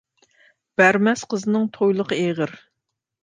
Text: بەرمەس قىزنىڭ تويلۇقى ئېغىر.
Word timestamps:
بەرمەس 0.81 1.25
قىزنىڭ 1.33 1.69
تويلۇقى 1.77 2.19
ئېغىر. 2.23 2.55